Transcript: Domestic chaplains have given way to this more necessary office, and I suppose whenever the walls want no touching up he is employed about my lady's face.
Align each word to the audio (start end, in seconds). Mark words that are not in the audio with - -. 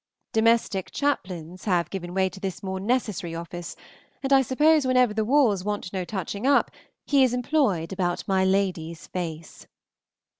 Domestic 0.33 0.89
chaplains 0.89 1.65
have 1.65 1.91
given 1.91 2.15
way 2.15 2.27
to 2.27 2.39
this 2.39 2.63
more 2.63 2.79
necessary 2.79 3.35
office, 3.35 3.75
and 4.23 4.33
I 4.33 4.41
suppose 4.41 4.83
whenever 4.87 5.13
the 5.13 5.23
walls 5.23 5.63
want 5.63 5.93
no 5.93 6.03
touching 6.05 6.47
up 6.47 6.71
he 7.05 7.23
is 7.23 7.35
employed 7.35 7.93
about 7.93 8.27
my 8.27 8.43
lady's 8.43 9.05
face. 9.05 9.67